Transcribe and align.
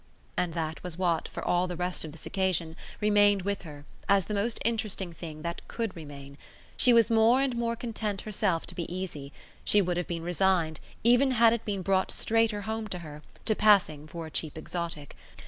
And 0.35 0.55
that 0.55 0.81
was 0.81 0.97
what, 0.97 1.27
for 1.27 1.43
all 1.45 1.67
the 1.67 1.75
rest 1.75 2.03
of 2.03 2.11
this 2.11 2.25
occasion, 2.25 2.75
remained 3.01 3.43
with 3.43 3.61
her 3.61 3.85
as 4.09 4.25
the 4.25 4.33
most 4.33 4.57
interesting 4.65 5.13
thing 5.13 5.43
that 5.43 5.61
COULD 5.67 5.95
remain. 5.95 6.39
She 6.75 6.91
was 6.91 7.11
more 7.11 7.39
and 7.39 7.55
more 7.55 7.75
content 7.75 8.21
herself 8.21 8.65
to 8.65 8.73
be 8.73 8.91
easy; 8.91 9.31
she 9.63 9.79
would 9.79 9.97
have 9.97 10.07
been 10.07 10.23
resigned, 10.23 10.79
even 11.03 11.29
had 11.29 11.53
it 11.53 11.65
been 11.65 11.83
brought 11.83 12.09
straighter 12.09 12.61
home 12.61 12.87
to 12.87 12.97
her, 13.05 13.21
to 13.45 13.53
passing 13.55 14.07
for 14.07 14.25
a 14.25 14.31
cheap 14.31 14.57
exotic. 14.57 15.15